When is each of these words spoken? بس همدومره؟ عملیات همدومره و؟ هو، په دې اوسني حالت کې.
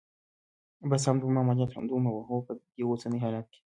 بس 0.91 1.07
همدومره؟ 1.09 1.39
عملیات 1.41 1.77
همدومره 1.77 2.11
و؟ 2.13 2.21
هو، 2.27 2.37
په 2.45 2.53
دې 2.75 2.83
اوسني 2.89 3.19
حالت 3.25 3.45
کې. 3.53 3.59